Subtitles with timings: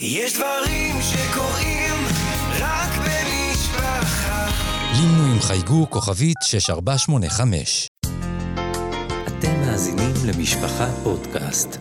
[0.00, 1.94] יש דברים שקורים
[2.58, 4.48] רק במשפחה.
[4.92, 7.88] לינו עם חייגו כוכבית 6485.
[9.26, 11.78] אתם מאזינים למשפחה פודקאסט.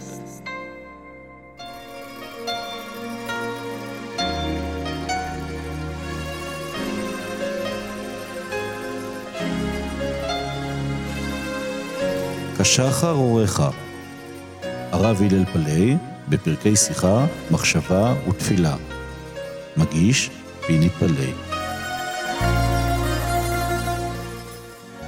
[12.60, 13.60] כשחר אורך,
[14.92, 15.98] הרב הלל פלאי,
[16.30, 18.76] בפרקי שיחה, מחשבה ותפילה.
[19.78, 20.30] מגיש,
[20.68, 21.34] פיני פלאי.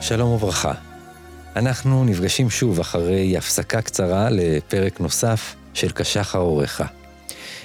[0.01, 0.73] שלום וברכה.
[1.55, 6.81] אנחנו נפגשים שוב אחרי הפסקה קצרה לפרק נוסף של כשחר אורך.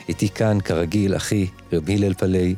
[0.09, 2.55] איתי כאן, כרגיל, אחי, רבי הלל פלאי,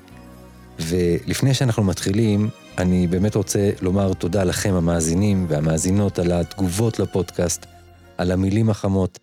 [0.78, 7.66] ולפני שאנחנו מתחילים, אני באמת רוצה לומר תודה לכם המאזינים והמאזינות על התגובות לפודקאסט,
[8.18, 9.18] על המילים החמות,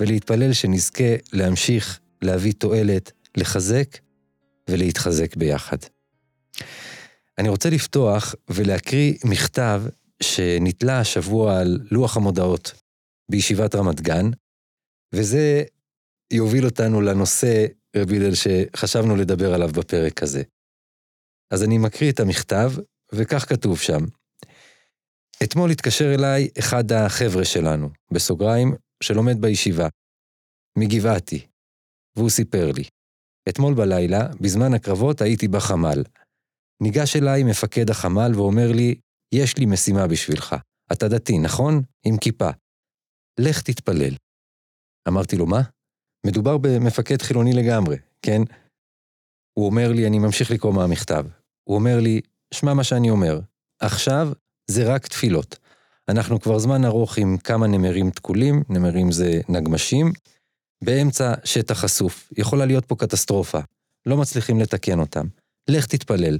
[0.00, 3.98] ולהתפלל שנזכה להמשיך להביא תועלת, לחזק
[4.70, 5.76] ולהתחזק ביחד.
[7.38, 9.82] אני רוצה לפתוח ולהקריא מכתב
[10.22, 12.72] שנתלה השבוע על לוח המודעות
[13.30, 14.30] בישיבת רמת גן,
[15.14, 15.62] וזה
[16.32, 20.42] יוביל אותנו לנושא, רבי הלל, שחשבנו לדבר עליו בפרק הזה.
[21.50, 22.72] אז אני מקריא את המכתב,
[23.12, 24.00] וכך כתוב שם:
[25.42, 29.88] אתמול התקשר אליי אחד החבר'ה שלנו, בסוגריים, שלומד בישיבה,
[30.78, 31.46] מגבעתי,
[32.16, 32.84] והוא סיפר לי.
[33.48, 36.02] אתמול בלילה, בזמן הקרבות, הייתי בחמ"ל.
[36.82, 38.94] ניגש אליי מפקד החמ"ל ואומר לי,
[39.34, 40.56] יש לי משימה בשבילך.
[40.92, 41.82] אתה דתי, נכון?
[42.06, 42.50] עם כיפה.
[43.40, 44.14] לך תתפלל.
[45.08, 45.60] אמרתי לו, מה?
[46.26, 48.42] מדובר במפקד חילוני לגמרי, כן?
[49.58, 51.24] הוא אומר לי, אני ממשיך לקרוא מהמכתב.
[51.68, 52.20] הוא אומר לי,
[52.54, 53.40] שמע מה שאני אומר,
[53.80, 54.28] עכשיו
[54.70, 55.58] זה רק תפילות.
[56.08, 60.12] אנחנו כבר זמן ארוך עם כמה נמרים תקולים, נמרים זה נגמשים,
[60.84, 62.32] באמצע שטח חשוף.
[62.36, 63.58] יכולה להיות פה קטסטרופה.
[64.06, 65.26] לא מצליחים לתקן אותם.
[65.70, 66.38] לך תתפלל.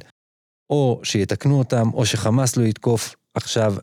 [0.70, 3.74] או שיתקנו אותם, או שחמאס לא יתקוף עכשיו,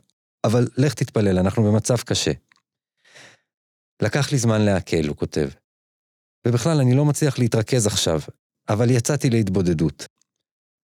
[0.44, 2.32] אבל לך תתפלל, אנחנו במצב קשה.
[4.02, 5.48] לקח לי זמן לעכל, הוא כותב.
[6.46, 8.20] ובכלל, אני לא מצליח להתרכז עכשיו,
[8.68, 10.06] אבל יצאתי להתבודדות.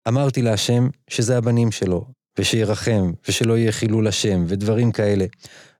[0.09, 2.07] אמרתי להשם שזה הבנים שלו,
[2.39, 5.25] ושירחם, ושלא יהיה חילול השם, ודברים כאלה.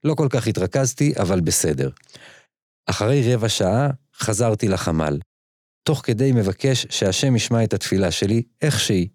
[0.05, 1.91] לא כל כך התרכזתי, אבל בסדר.
[2.87, 5.19] אחרי רבע שעה חזרתי לחמ"ל.
[5.83, 9.09] תוך כדי מבקש שהשם ישמע את התפילה שלי, איך שהיא.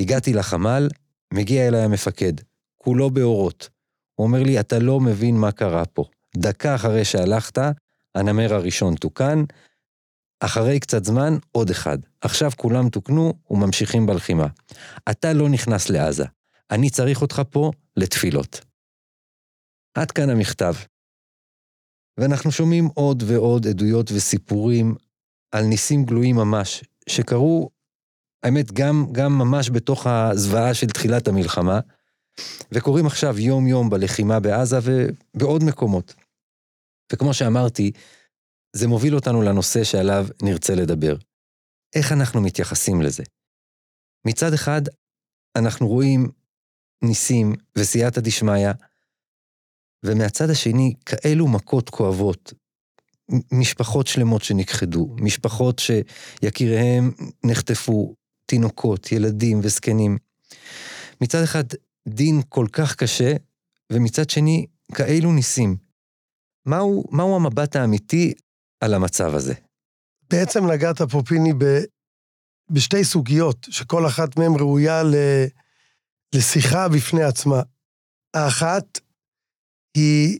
[0.00, 0.88] הגעתי לחמ"ל,
[1.34, 2.32] מגיע אליי המפקד,
[2.76, 3.68] כולו באורות.
[4.14, 6.04] הוא אומר לי, אתה לא מבין מה קרה פה.
[6.36, 7.58] דקה אחרי שהלכת,
[8.14, 9.44] הנמר הראשון תוקן,
[10.40, 11.98] אחרי קצת זמן, עוד אחד.
[12.20, 14.46] עכשיו כולם תוקנו וממשיכים בלחימה.
[15.10, 16.24] אתה לא נכנס לעזה.
[16.70, 18.60] אני צריך אותך פה לתפילות.
[19.94, 20.74] עד כאן המכתב.
[22.18, 24.94] ואנחנו שומעים עוד ועוד עדויות וסיפורים
[25.52, 27.70] על ניסים גלויים ממש, שקרו,
[28.42, 31.80] האמת, גם, גם ממש בתוך הזוועה של תחילת המלחמה,
[32.72, 36.14] וקורים עכשיו יום-יום בלחימה בעזה ובעוד מקומות.
[37.12, 37.92] וכמו שאמרתי,
[38.72, 41.16] זה מוביל אותנו לנושא שעליו נרצה לדבר.
[41.94, 43.22] איך אנחנו מתייחסים לזה?
[44.26, 44.82] מצד אחד,
[45.56, 46.28] אנחנו רואים
[47.02, 48.70] ניסים וסייעתא דשמיא,
[50.04, 52.52] ומהצד השני, כאלו מכות כואבות,
[53.52, 57.10] משפחות שלמות שנכחדו, משפחות שיקיריהם
[57.44, 58.14] נחטפו,
[58.46, 60.18] תינוקות, ילדים וזקנים.
[61.20, 61.64] מצד אחד,
[62.08, 63.32] דין כל כך קשה,
[63.92, 65.76] ומצד שני, כאלו ניסים.
[66.66, 68.34] מהו, מהו המבט האמיתי
[68.80, 69.54] על המצב הזה?
[70.30, 71.64] בעצם נגעת פה, פיני, ב,
[72.70, 75.14] בשתי סוגיות, שכל אחת מהן ראויה ל,
[76.34, 77.62] לשיחה בפני עצמה.
[78.34, 79.00] האחת
[79.96, 80.38] היא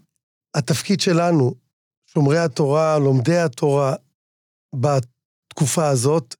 [0.55, 1.55] התפקיד שלנו,
[2.07, 3.95] שומרי התורה, לומדי התורה,
[4.75, 6.35] בתקופה הזאת.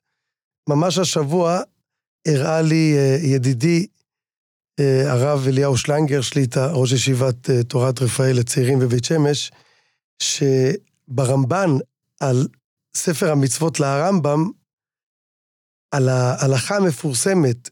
[0.69, 1.61] ממש השבוע
[2.29, 3.87] הראה לי uh, ידידי,
[4.81, 9.51] uh, הרב אליהו שלנגר, שליטה, ראש ישיבת uh, תורת רפאל לצעירים בבית שמש,
[11.09, 11.71] שברמב"ן,
[12.21, 12.49] על
[12.95, 14.51] ספר המצוות לרמב"ם,
[15.91, 17.71] על ההלכה המפורסמת,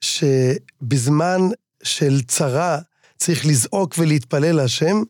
[0.00, 1.40] שבזמן
[1.82, 2.78] של צרה
[3.16, 5.02] צריך לזעוק ולהתפלל להשם,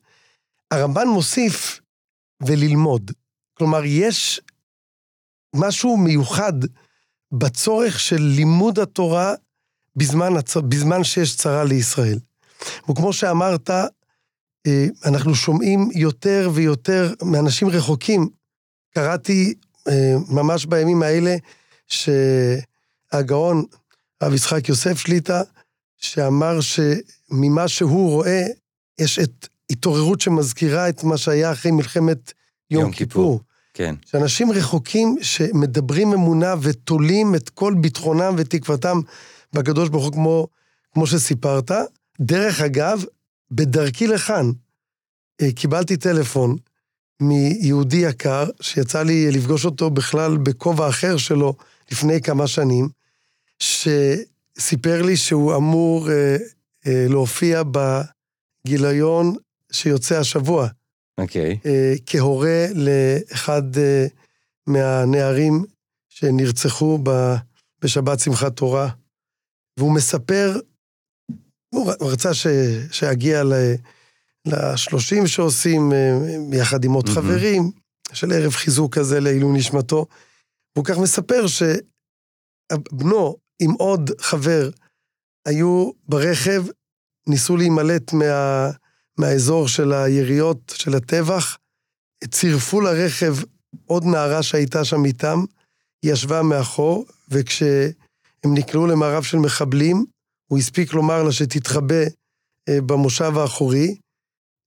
[0.71, 1.81] הרמב"ן מוסיף
[2.43, 3.11] וללמוד.
[3.55, 4.41] כלומר, יש
[5.57, 6.53] משהו מיוחד
[7.33, 9.35] בצורך של לימוד התורה
[9.97, 10.57] בזמן, הצ...
[10.57, 12.19] בזמן שיש צרה לישראל.
[12.91, 13.71] וכמו שאמרת,
[15.05, 18.29] אנחנו שומעים יותר ויותר מאנשים רחוקים.
[18.95, 19.55] קראתי
[19.89, 21.37] אה, ממש בימים האלה
[21.87, 23.65] שהגאון,
[24.21, 25.43] הרב יצחק יוסף שליטא,
[25.97, 28.47] שאמר שממה שהוא רואה,
[28.99, 32.33] יש את התעוררות שמזכירה את מה שהיה אחרי מלחמת
[32.71, 33.39] יום, יום כיפור.
[33.39, 33.41] כיפור.
[33.75, 33.95] כן.
[34.07, 39.01] שאנשים רחוקים שמדברים אמונה ותולים את כל ביטחונם ותקוותם
[39.53, 40.47] בקדוש ברוך הוא, כמו,
[40.93, 41.71] כמו שסיפרת.
[42.21, 43.05] דרך אגב,
[43.51, 44.51] בדרכי לכאן,
[45.41, 46.57] אה, קיבלתי טלפון
[47.23, 51.55] מיהודי יקר, שיצא לי לפגוש אותו בכלל בכובע אחר שלו
[51.91, 52.89] לפני כמה שנים,
[53.59, 56.37] שסיפר לי שהוא אמור אה,
[56.87, 57.63] אה, להופיע
[58.67, 59.35] בגיליון
[59.73, 60.69] שיוצא השבוע.
[61.19, 61.59] אוקיי.
[61.67, 64.07] אה, כהורה לאחד אה,
[64.67, 65.65] מהנערים
[66.09, 67.35] שנרצחו ב-
[67.83, 68.89] בשבת שמחת תורה.
[69.77, 70.57] והוא מספר,
[71.75, 72.47] הוא רצה ש,
[72.91, 73.75] שאגיע ל-
[74.47, 77.21] לשלושים שעושים אה, יחד עם עוד מהמם.
[77.21, 77.71] חברים,
[78.13, 80.07] של ערב חיזוק כזה לעילוי נשמתו.
[80.77, 84.71] והוא כך מספר שבנו עם עוד חבר
[85.47, 86.65] היו ברכב,
[87.27, 88.71] ניסו להימלט מה,
[89.19, 91.59] מהאזור של היריות, של הטבח,
[92.25, 93.35] צירפו לרכב
[93.87, 95.45] עוד נערה שהייתה שם איתם,
[96.03, 97.91] היא ישבה מאחור, וכשהם
[98.47, 100.05] נקלעו למערב של מחבלים,
[100.51, 102.05] הוא הספיק לומר לה שתתחבא
[102.69, 103.97] אה, במושב האחורי.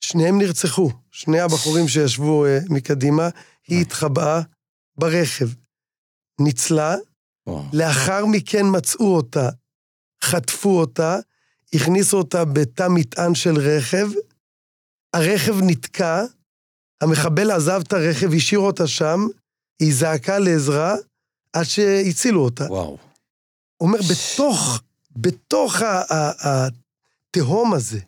[0.03, 3.29] שניהם נרצחו, שני הבחורים שישבו אה, מקדימה,
[3.67, 4.41] היא התחבאה
[4.97, 5.45] ברכב.
[6.41, 6.95] ניצלה.
[7.73, 9.49] לאחר מכן מצאו אותה,
[10.23, 11.17] חטפו אותה,
[11.73, 14.07] הכניסו אותה בתא מטען של רכב,
[15.13, 16.23] הרכב נתקע,
[17.01, 19.19] המחבל עזב את הרכב, השאיר אותה שם,
[19.81, 20.95] היא זעקה לעזרה
[21.53, 22.63] עד שהצילו אותה.
[22.63, 22.97] וואו.
[23.77, 24.81] הוא אומר, בתוך,
[25.15, 25.75] בתוך
[26.39, 27.99] התהום הזה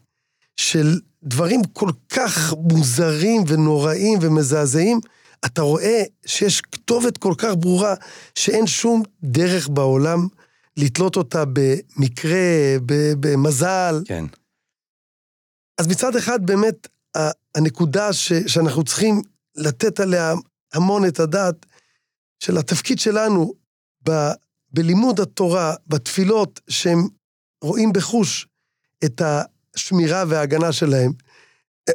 [0.57, 4.99] של דברים כל כך מוזרים ונוראים ומזעזעים,
[5.45, 7.93] אתה רואה שיש כתובת כל כך ברורה,
[8.35, 10.27] שאין שום דרך בעולם
[10.77, 12.75] לתלות אותה במקרה,
[13.19, 14.01] במזל.
[14.05, 14.25] כן.
[15.77, 16.87] אז מצד אחד, באמת,
[17.55, 19.21] הנקודה ש, שאנחנו צריכים
[19.55, 20.33] לתת עליה
[20.73, 21.65] המון את הדעת,
[22.39, 23.53] של התפקיד שלנו
[24.09, 24.11] ב,
[24.75, 27.07] בלימוד התורה, בתפילות, שהם
[27.61, 28.47] רואים בחוש
[29.05, 31.11] את השמירה וההגנה שלהם.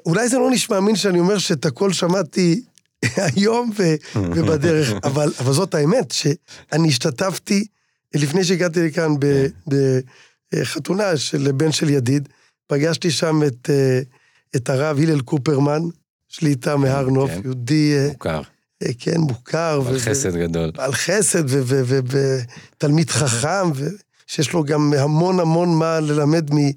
[0.06, 2.62] אולי זה לא נשמע אמין שאני אומר שאת הכל שמעתי
[3.36, 3.82] היום ו,
[4.36, 7.66] ובדרך, אבל, אבל זאת האמת, שאני השתתפתי,
[8.14, 10.00] לפני שהגעתי לכאן ב-
[10.48, 12.28] בחתונה של בן של ידיד,
[12.66, 14.00] פגשתי שם את, אה,
[14.56, 15.82] את הרב הלל קופרמן,
[16.28, 17.40] שליטה מהר נוף, כן.
[17.44, 18.42] יהודי, אה, מוכר.
[18.82, 19.82] אה, כן, מוכר.
[19.88, 20.70] על ו- חסד גדול.
[20.70, 21.44] בעל חסד
[22.06, 26.70] ותלמיד חכם, ושיש לו גם המון המון מה ללמד מ-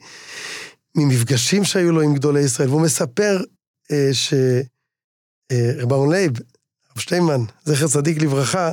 [0.95, 2.69] ממפגשים שהיו לו עם גדולי ישראל.
[2.69, 3.41] והוא מספר
[3.91, 6.31] אה, שרב אהרון לייב,
[6.91, 8.71] רב שטיינמן, זכר צדיק לברכה,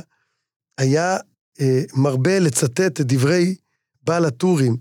[0.77, 1.17] היה
[1.61, 3.55] אה, מרבה לצטט את דברי
[4.03, 4.77] בעל הטורים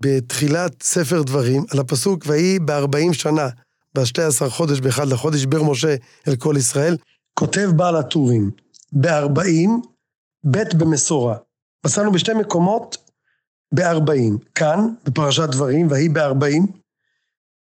[0.00, 3.48] בתחילת ספר דברים, על הפסוק, ויהי בארבעים שנה,
[3.94, 5.94] בשתי עשר חודש באחד לחודש, בר משה
[6.28, 6.96] אל כל ישראל,
[7.38, 8.50] כותב בעל הטורים,
[8.92, 9.82] בארבעים,
[10.50, 11.36] ב' במסורה.
[11.86, 13.10] מצאנו בשתי מקומות
[13.74, 14.38] בארבעים.
[14.54, 16.66] כאן, בפרשת דברים, ויהי בארבעים,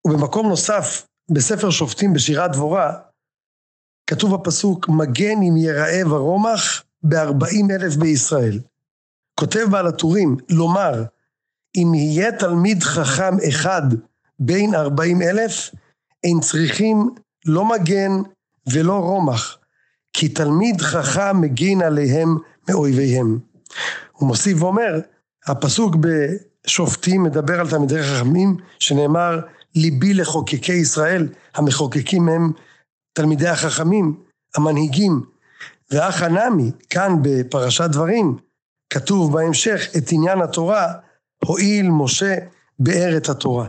[0.06, 2.94] ובמקום נוסף, בספר שופטים בשירת דבורה,
[4.06, 8.60] כתוב הפסוק, מגן אם יראה ורומח בארבעים אלף בישראל.
[9.40, 11.04] כותב בעל הטורים, לומר,
[11.76, 13.82] אם יהיה תלמיד חכם אחד
[14.38, 15.70] בין ארבעים אלף,
[16.24, 17.10] אין צריכים
[17.46, 18.10] לא מגן
[18.72, 19.58] ולא רומח,
[20.12, 22.36] כי תלמיד חכם מגין עליהם
[22.68, 23.38] מאויביהם.
[24.12, 25.00] הוא מוסיף ואומר,
[25.46, 29.40] הפסוק בשופטים מדבר על תלמידי חכמים, שנאמר,
[29.74, 32.52] ליבי לחוקקי ישראל, המחוקקים הם
[33.12, 34.22] תלמידי החכמים,
[34.56, 35.22] המנהיגים.
[35.90, 38.36] ואח הנמי, כאן בפרשת דברים,
[38.90, 40.92] כתוב בהמשך את עניין התורה,
[41.44, 42.34] הואיל משה
[42.78, 43.68] באר את התורה.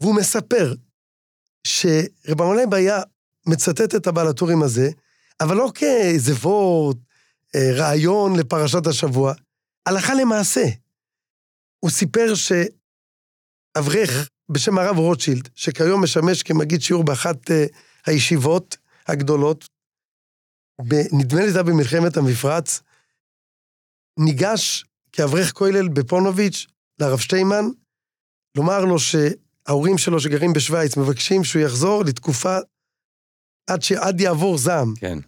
[0.00, 0.74] והוא מספר
[1.66, 3.02] שרב עמלב היה
[3.46, 4.90] מצטט את הבעל הטורים הזה,
[5.40, 6.96] אבל לא כאיזה וורט,
[7.54, 9.34] אה, רעיון לפרשת השבוע,
[9.86, 10.64] הלכה למעשה.
[11.80, 17.66] הוא סיפר שאברך בשם הרב רוטשילד, שכיום משמש כמגיד שיעור באחת אה,
[18.06, 19.68] הישיבות הגדולות,
[21.12, 22.80] נדמה לי זה היה במלחמת המפרץ,
[24.18, 26.66] ניגש כאברך כולל בפונוביץ'
[26.98, 27.64] לרב שטיינמן,
[28.56, 32.56] לומר לו שההורים שלו שגרים בשוויץ מבקשים שהוא יחזור לתקופה
[33.66, 34.94] עד שעד יעבור זעם.
[35.00, 35.18] כן.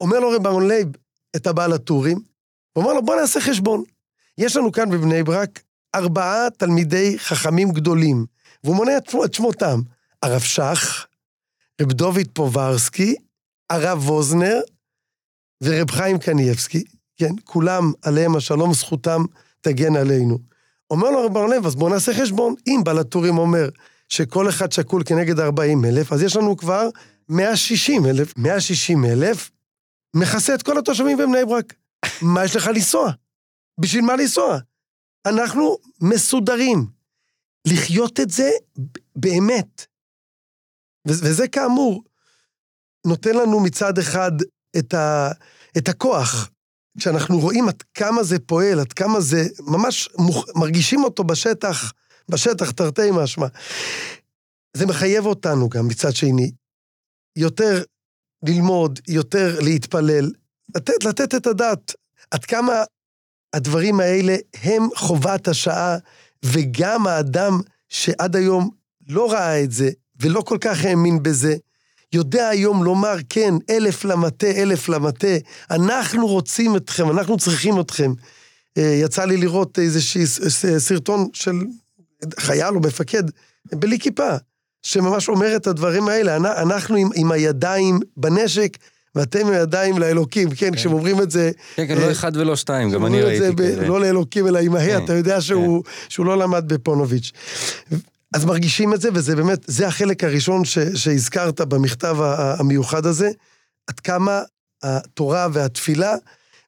[0.00, 0.88] אומר לו רב אהרון לייב
[1.36, 2.18] את הבעל הטורים,
[2.72, 3.82] הוא אומר לו בוא נעשה חשבון.
[4.38, 5.62] יש לנו כאן בבני ברק
[5.94, 8.26] ארבעה תלמידי חכמים גדולים,
[8.64, 9.80] והוא מונה את, שמו- את שמותם,
[10.22, 11.06] הרב שך,
[11.82, 13.14] רב דוד פוברסקי,
[13.70, 14.60] הרב ווזנר
[15.64, 16.84] ורב חיים קנייבסקי,
[17.16, 19.22] כן, כולם עליהם השלום, זכותם
[19.60, 20.38] תגן עלינו.
[20.90, 22.54] אומר לו רב לייב, אז בואו נעשה חשבון.
[22.66, 23.68] אם בעל הטורים אומר
[24.08, 26.88] שכל אחד שקול כנגד 40 אלף, אז יש לנו כבר
[27.28, 28.32] 160 אלף.
[28.36, 29.50] 160 אלף
[30.16, 31.74] מכסה את כל התושבים בבני ברק.
[32.22, 33.12] מה יש לך לנסוע?
[33.80, 34.58] בשביל מה לנסוע?
[35.26, 36.86] אנחנו מסודרים.
[37.66, 38.50] לחיות את זה
[39.16, 39.86] באמת.
[41.06, 42.04] וזה כאמור,
[43.06, 44.32] נותן לנו מצד אחד
[44.78, 45.30] את, ה-
[45.78, 46.50] את הכוח.
[46.98, 50.44] כשאנחנו רואים עד כמה זה פועל, עד כמה זה, ממש מוכ...
[50.56, 51.92] מרגישים אותו בשטח,
[52.28, 53.46] בשטח תרתי משמע.
[54.76, 56.50] זה מחייב אותנו גם מצד שני,
[57.38, 57.82] יותר
[58.42, 60.30] ללמוד, יותר להתפלל,
[60.76, 61.94] לתת, לתת את הדעת.
[62.30, 62.72] עד כמה
[63.52, 65.96] הדברים האלה הם חובת השעה,
[66.42, 68.70] וגם האדם שעד היום
[69.08, 69.90] לא ראה את זה,
[70.20, 71.56] ולא כל כך האמין בזה,
[72.12, 75.36] יודע היום לומר, כן, אלף למטה, אלף למטה,
[75.70, 78.12] אנחנו רוצים אתכם, אנחנו צריכים אתכם.
[78.78, 80.22] אה, יצא לי לראות איזשהו
[80.78, 81.52] סרטון של
[82.38, 83.22] חייל או מפקד,
[83.72, 84.36] בלי כיפה,
[84.82, 88.76] שממש אומר את הדברים האלה, אנחנו עם, עם הידיים בנשק,
[89.14, 90.74] ואתם עם הידיים לאלוקים, כן, כן.
[90.74, 91.50] כשהם אומרים את זה...
[91.74, 93.88] כן, כן, לא אחד ולא שתיים, גם אני ראיתי כאלה.
[93.88, 95.90] לא לאלוקים, אלא עם ההא, כן, אתה יודע שהוא, כן.
[96.08, 97.32] שהוא לא למד בפונוביץ'.
[98.34, 102.16] אז מרגישים את זה, וזה באמת, זה החלק הראשון ש, שהזכרת במכתב
[102.58, 103.30] המיוחד הזה,
[103.86, 104.42] עד כמה
[104.82, 106.14] התורה והתפילה,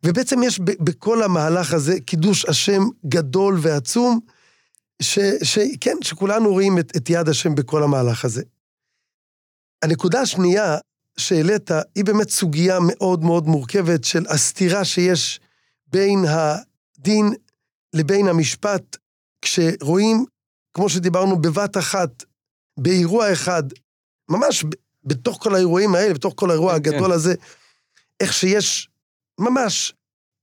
[0.05, 4.21] ובעצם יש ב, בכל המהלך הזה קידוש השם גדול ועצום,
[5.03, 8.43] שכן, שכולנו רואים את, את יד השם בכל המהלך הזה.
[9.83, 10.79] הנקודה השנייה
[11.17, 15.41] שהעלית, היא באמת סוגיה מאוד מאוד מורכבת של הסתירה שיש
[15.87, 17.35] בין הדין
[17.95, 18.97] לבין המשפט,
[19.43, 20.25] כשרואים
[20.75, 22.25] כמו שדיברנו, בבת אחת,
[22.77, 23.63] באירוע אחד,
[24.29, 24.65] ממש
[25.05, 27.15] בתוך כל האירועים האלה, בתוך כל האירוע כן, הגדול כן.
[27.15, 27.35] הזה,
[28.21, 28.89] איך שיש
[29.39, 29.95] ממש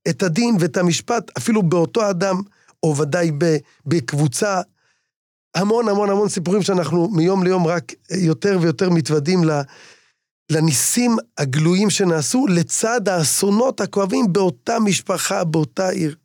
[0.08, 2.42] את הדין ואת המשפט, אפילו באותו אדם,
[2.82, 3.30] או ודאי
[3.86, 4.60] בקבוצה,
[5.54, 9.40] המון המון המון סיפורים שאנחנו מיום ליום רק יותר ויותר מתוודים
[10.52, 16.16] לניסים הגלויים שנעשו, לצד האסונות הכואבים באותה משפחה, באותה עיר.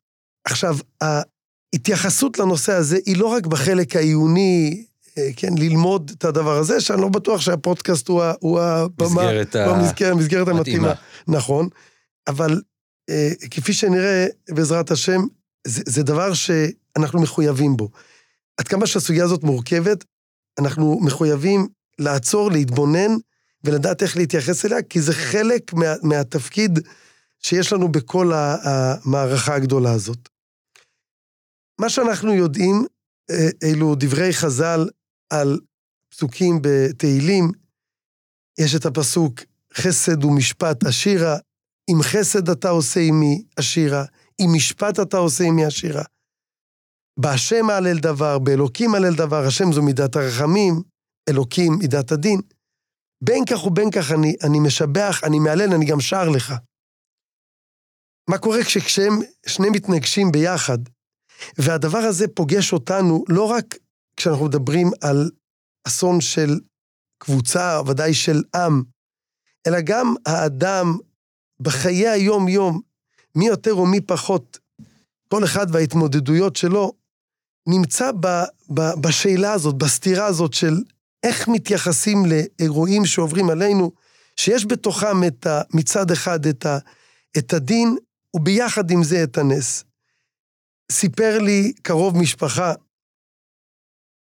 [0.46, 4.86] עכשיו, ההתייחסות לנושא הזה היא לא רק בחלק העיוני,
[5.18, 9.74] אה, כן, ללמוד את הדבר הזה, שאני לא בטוח שהפודקאסט הוא, הוא הבמה, מסגרת, ה...
[9.74, 10.94] במסגרת, המסגרת המתאימה.
[11.28, 11.70] נכון,
[12.28, 12.62] אבל
[13.10, 15.22] אה, כפי שנראה, בעזרת השם,
[15.68, 17.90] זה, זה דבר שאנחנו מחויבים בו.
[18.58, 20.06] עד כמה שהסוגיה הזאת מורכבת,
[20.60, 21.68] אנחנו מחויבים
[22.00, 23.12] לעצור, להתבונן
[23.64, 26.80] ולדעת איך להתייחס אליה, כי זה חלק מה, מהתפקיד
[27.40, 30.30] שיש לנו בכל המערכה הגדולה הזאת.
[31.80, 32.86] מה שאנחנו יודעים,
[33.32, 34.90] אה, אלו דברי חז"ל
[35.30, 35.60] על
[36.10, 37.52] פסוקים בתהילים.
[38.58, 39.40] יש את הפסוק,
[39.74, 41.38] חסד ומשפט עשירה,
[41.90, 44.06] אם חסד אתה עושה עמי עשירה,
[44.40, 46.04] אם משפט אתה עושה עמי עשירה.
[47.20, 50.82] בהשם אהלל דבר, באלוקים אהלל דבר, השם זו מידת הרחמים,
[51.30, 52.42] אלוקים מידת הדין.
[53.24, 56.54] בין כך ובין כך אני, אני משבח, אני מהלל, אני גם שר לך.
[58.30, 59.14] מה קורה כשהם
[59.46, 60.78] שני מתנגשים ביחד?
[61.58, 63.76] והדבר הזה פוגש אותנו לא רק
[64.18, 65.32] כשאנחנו מדברים על
[65.88, 66.60] אסון של
[67.18, 68.84] קבוצה, ודאי של עם,
[69.68, 70.98] אלא גם האדם
[71.60, 72.82] בחיי היום-יום,
[73.36, 74.60] מי יותר או מי פחות,
[75.28, 76.94] כל אחד וההתמודדויות שלו,
[77.68, 78.28] נמצא ב,
[78.70, 80.74] ב, בשאלה הזאת, בסתירה הזאת של
[81.24, 83.92] איך מתייחסים לאירועים שעוברים עלינו,
[84.36, 86.78] שיש בתוכם את ה, מצד אחד את, ה,
[87.38, 87.98] את הדין,
[88.36, 89.84] וביחד עם זה את הנס.
[90.92, 92.74] סיפר לי קרוב משפחה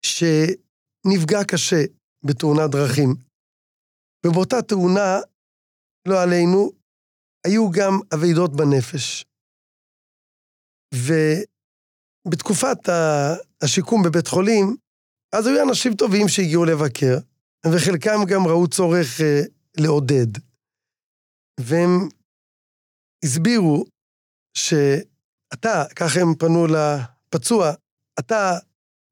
[0.05, 1.83] שנפגע קשה
[2.23, 3.15] בתאונת דרכים.
[4.25, 5.19] ובאותה תאונה,
[6.07, 6.71] לא עלינו,
[7.47, 9.25] היו גם אבדות בנפש.
[12.25, 12.77] ובתקופת
[13.61, 14.75] השיקום בבית חולים,
[15.35, 17.17] אז היו אנשים טובים שהגיעו לבקר,
[17.65, 19.41] וחלקם גם ראו צורך אה,
[19.77, 20.37] לעודד.
[21.59, 22.09] והם
[23.25, 23.85] הסבירו
[24.53, 24.73] ש...
[25.53, 27.71] אתה, ככה הם פנו לפצוע,
[28.19, 28.57] אתה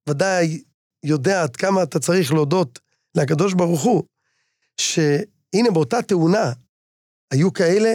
[0.09, 0.63] ודאי
[1.03, 2.79] יודע עד כמה אתה צריך להודות
[3.15, 4.03] לקדוש ברוך הוא,
[4.81, 6.53] שהנה באותה תאונה
[7.33, 7.89] היו כאלה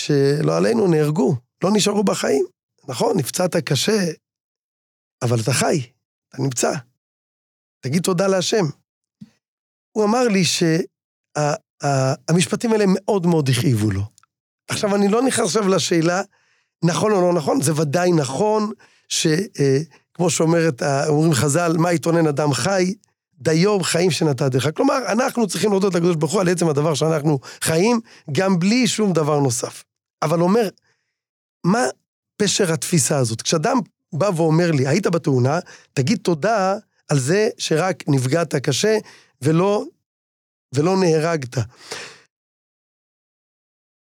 [0.00, 2.44] שלא עלינו נהרגו, לא נשארו בחיים.
[2.88, 4.04] נכון, נפצעת קשה,
[5.22, 5.86] אבל אתה חי,
[6.28, 6.72] אתה נמצא.
[7.80, 8.64] תגיד תודה להשם.
[9.92, 14.02] הוא אמר לי שהמשפטים האלה מאוד מאוד הכאיבו לו.
[14.68, 16.22] עכשיו, אני לא נכנס עכשיו לשאלה
[16.84, 18.72] נכון או לא נכון, זה ודאי נכון
[19.08, 22.94] שכמו אה, שאומרת, אומרים חז"ל, מה יתונן אדם חי?
[23.40, 24.68] דיו חיים שנתת לך.
[24.76, 28.00] כלומר, אנחנו צריכים להודות לקדוש ברוך הוא על עצם הדבר שאנחנו חיים,
[28.32, 29.84] גם בלי שום דבר נוסף.
[30.22, 30.68] אבל אומר,
[31.66, 31.84] מה
[32.36, 33.42] פשר התפיסה הזאת?
[33.42, 33.76] כשאדם
[34.12, 35.58] בא ואומר לי, היית בתאונה,
[35.92, 36.76] תגיד תודה
[37.08, 38.98] על זה שרק נפגעת קשה
[39.42, 39.84] ולא,
[40.74, 41.56] ולא נהרגת.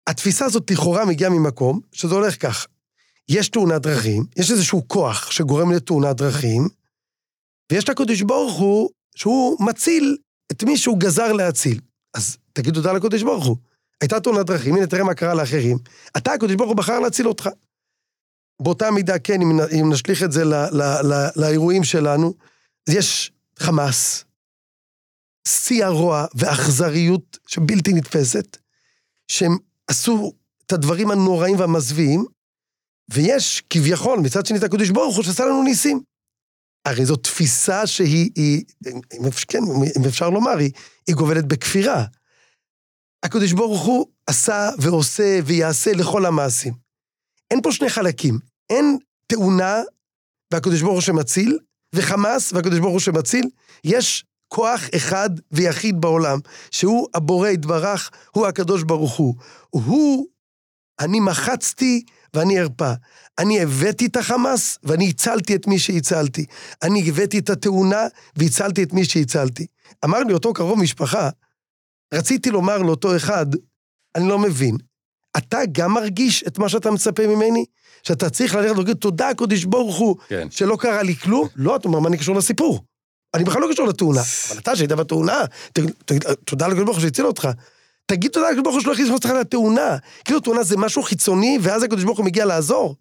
[0.10, 2.68] התפיסה הזאת לכאורה מגיעה ממקום שזה הולך כך.
[3.30, 6.68] יש תאונת דרכים, יש איזשהו כוח שגורם לתאונת דרכים,
[7.72, 7.90] ויש את
[8.24, 10.18] ברוך הוא, שהוא מציל
[10.52, 11.80] את מי שהוא גזר להציל.
[12.14, 13.58] אז תגיד תודה לקדוש ברוך הוא.
[14.02, 15.78] הייתה תאונת דרכים, הנה תראה מה קרה לאחרים.
[16.18, 17.50] אתה, הקדוש ברוך הוא בחר להציל אותך.
[18.62, 22.34] באותה מידה, כן, אם, אם נשליך את זה ל, ל, ל, לאירועים שלנו,
[22.90, 24.26] יש חמאס,
[25.48, 28.58] שיא הרוע ואכזריות שבלתי נתפסת,
[29.28, 30.34] שהם עשו
[30.66, 32.26] את הדברים הנוראים והמזוויעים,
[33.14, 36.02] ויש כביכול, מצד שני, את הקדוש ברוך הוא שעשה לנו ניסים.
[36.86, 38.64] הרי זו תפיסה שהיא, היא,
[39.48, 39.60] כן,
[39.98, 40.72] אם אפשר לומר, היא,
[41.08, 42.06] היא גובלת בכפירה.
[43.24, 46.74] הקדוש ברוך הוא עשה ועושה ויעשה לכל המעשים.
[47.52, 48.40] אין פה שני חלקים.
[48.70, 48.98] אין
[49.28, 49.82] תאונה
[50.54, 51.58] והקדוש ברוך הוא שמציל,
[51.94, 53.50] וחמאס והקדוש ברוך הוא שמציל.
[53.84, 56.40] יש כוח אחד ויחיד בעולם,
[56.72, 59.36] שהוא הבורא יתברך, הוא הקדוש ברוך הוא.
[59.70, 60.28] הוא,
[61.00, 62.94] אני מחצתי ואני ארפא.
[63.40, 66.46] אני הבאתי את החמאס ואני הצלתי את מי שהצלתי.
[66.84, 69.66] אני הבאתי את התאונה והצלתי את מי שהצלתי.
[70.06, 71.30] אמר לי אותו קרוב משפחה,
[72.14, 73.46] רציתי לומר לאותו אחד,
[74.16, 74.78] אני לא מבין,
[75.38, 77.66] אתה גם מרגיש את מה שאתה מצפה ממני?
[78.04, 80.48] שאתה צריך ללכת ולהגיד, תודה, קודש ברוך הוא, כן.
[80.52, 81.48] שלא קרה לי כלום?
[81.56, 82.84] לא, אתה אומר, מה אני קשור לסיפור?
[83.34, 84.22] אני בכלל לא קשור לתאונה.
[84.50, 85.94] אבל אתה שהיית בתאונה, תגיד,
[86.46, 87.48] תודה לקדוש ברוך הוא שהציל אותך.
[88.06, 89.98] תגיד תודה לקדוש ברוך הוא שלא הכניס אותך לתאונה.
[90.26, 92.96] כאילו תאונה זה משהו חיצוני, ואז הקדוש ברוך הוא מגיע לעזור.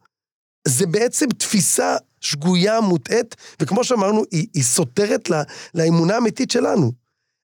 [0.68, 5.42] זה בעצם תפיסה שגויה, מוטעית, וכמו שאמרנו, היא, היא סותרת לה,
[5.74, 6.92] לאמונה האמיתית שלנו.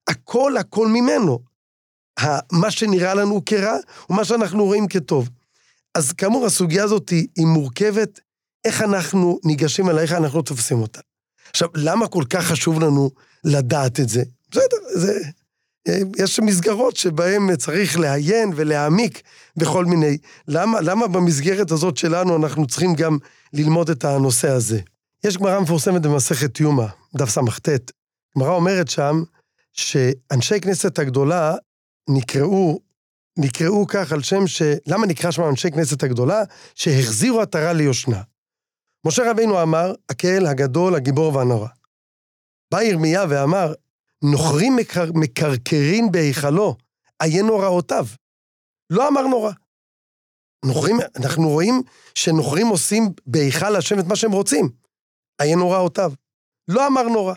[0.08, 1.51] הכל, הכל ממנו.
[2.52, 3.76] מה שנראה לנו כרע,
[4.10, 5.28] ומה שאנחנו רואים כטוב.
[5.94, 8.20] אז כאמור, הסוגיה הזאת היא, היא מורכבת,
[8.64, 11.00] איך אנחנו ניגשים אליה, איך אנחנו תופסים אותה.
[11.50, 13.10] עכשיו, למה כל כך חשוב לנו
[13.44, 14.22] לדעת את זה?
[14.50, 15.20] בסדר, זה...
[16.18, 19.22] יש מסגרות שבהן צריך לעיין ולהעמיק
[19.56, 20.18] בכל מיני...
[20.48, 23.18] למה, למה במסגרת הזאת שלנו אנחנו צריכים גם
[23.52, 24.80] ללמוד את הנושא הזה?
[25.24, 27.90] יש גמרא מפורסמת במסכת יומא, דף סט.
[28.36, 29.22] גמרא אומרת שם
[29.72, 31.54] שאנשי כנסת הגדולה
[32.08, 32.80] נקראו,
[33.38, 34.62] נקראו כך על שם ש...
[34.86, 36.42] למה נקרא שם אנשי כנסת הגדולה?
[36.74, 38.22] שהחזירו עטרה ליושנה.
[39.06, 41.68] משה רבינו אמר, הקהל הגדול, הגיבור והנורא.
[42.72, 43.72] בא ירמיה ואמר,
[44.22, 45.04] נוכרים מקר...
[45.14, 46.76] מקרקרין בהיכלו,
[47.22, 48.06] עיין נוראותיו.
[48.90, 49.52] לא אמר נורא.
[50.64, 51.82] נוכרים, אנחנו רואים
[52.14, 54.68] שנוכרים עושים בהיכל השם את מה שהם רוצים.
[55.40, 56.12] עיין נוראותיו.
[56.68, 57.34] לא אמר נורא.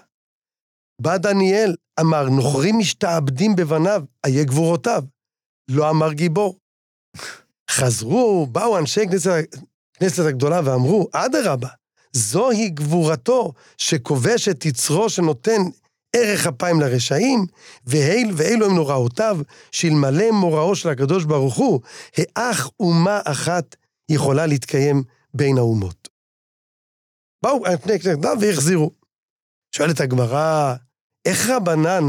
[1.02, 5.04] בא דניאל, אמר, נוכרים משתעבדים בבניו, איה גבורותיו.
[5.70, 6.60] לא אמר גיבור.
[7.72, 9.32] חזרו, באו אנשי כנסת,
[9.94, 11.70] כנסת הגדולה ואמרו, אדרבה,
[12.12, 15.62] זוהי גבורתו שכובש את יצרו שנותן
[16.16, 17.46] ערך אפיים לרשעים,
[17.86, 19.38] ואל, ואלו הם נוראותיו,
[19.72, 21.82] שאלמלא מוראו של הקדוש ברוך הוא,
[22.18, 23.76] האח אומה אחת
[24.10, 25.04] יכולה להתקיים
[25.34, 26.10] בין האומות.
[27.44, 28.92] באו אנשי כנסת הגדולה והחזירו.
[29.76, 30.76] שואלת הגמרא,
[31.26, 32.04] איך רבנן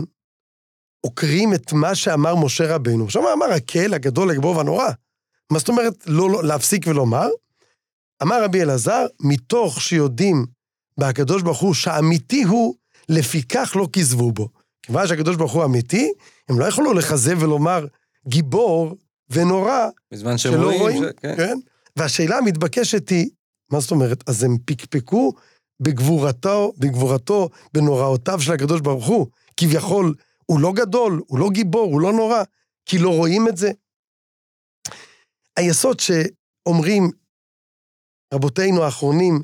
[1.01, 3.11] עוקרים את מה שאמר משה רבנו?
[3.11, 4.89] שם אמר הקהל הגדול, הגבור והנורא.
[5.53, 7.29] מה זאת אומרת לא, לא, להפסיק ולומר?
[8.23, 10.47] אמר רבי אלעזר, מתוך שיודעים
[10.99, 12.75] בהקדוש ברוך הוא שהאמיתי הוא,
[13.09, 14.49] לפיכך לא כזבו בו.
[14.83, 16.13] כיוון שהקדוש ברוך הוא אמיתי,
[16.49, 17.87] הם לא יכולו לכזב ולומר
[18.29, 18.97] גיבור
[19.31, 21.07] ונורא בזמן שהם רואים, ש...
[21.21, 21.37] כן.
[21.37, 21.59] כן?
[21.97, 23.31] והשאלה המתבקשת היא,
[23.71, 24.25] מה זאת אומרת?
[24.29, 25.33] אז הם פקפקו
[25.81, 29.27] בגבורתו, בגבורתו, בנוראותיו של הקדוש ברוך הוא.
[29.57, 30.15] כביכול,
[30.47, 32.43] הוא לא גדול, הוא לא גיבור, הוא לא נורא,
[32.87, 33.71] כי לא רואים את זה.
[35.57, 37.11] היסוד שאומרים
[38.35, 39.43] רבותינו האחרונים,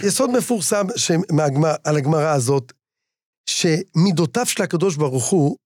[0.00, 2.72] יסוד מפורסם שמהגמר, על הגמרא הזאת,
[3.46, 5.56] שמידותיו של הקדוש ברוך הוא,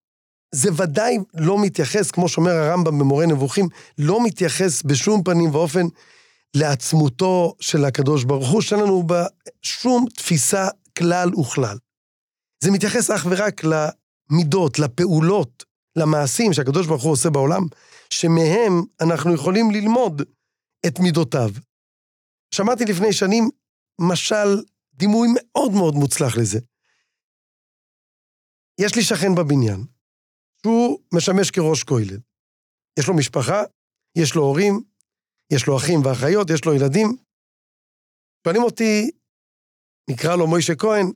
[0.54, 5.86] זה ודאי לא מתייחס, כמו שאומר הרמב"ם במורה נבוכים, לא מתייחס בשום פנים ואופן
[6.56, 9.26] לעצמותו של הקדוש ברוך הוא, שאין לנו בה
[9.62, 11.78] שום תפיסה כלל וכלל.
[12.64, 15.64] זה מתייחס אך ורק למידות, לפעולות,
[15.96, 17.62] למעשים שהקדוש ברוך הוא עושה בעולם,
[18.10, 20.22] שמהם אנחנו יכולים ללמוד
[20.86, 21.50] את מידותיו.
[22.54, 23.50] שמעתי לפני שנים
[24.00, 24.62] משל,
[24.94, 26.58] דימוי מאוד מאוד מוצלח לזה.
[28.80, 29.84] יש לי שכן בבניין,
[30.62, 32.18] שהוא משמש כראש כולל.
[32.98, 33.62] יש לו משפחה,
[34.16, 34.80] יש לו הורים,
[35.52, 37.16] יש לו אחים ואחיות, יש לו ילדים.
[38.44, 39.10] שואלים אותי,
[40.10, 41.06] נקרא לו מוישה כהן,